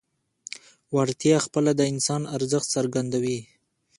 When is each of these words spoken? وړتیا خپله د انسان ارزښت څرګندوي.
وړتیا 0.95 1.37
خپله 1.45 1.71
د 1.75 1.81
انسان 1.93 2.21
ارزښت 2.37 2.67
څرګندوي. 2.75 3.39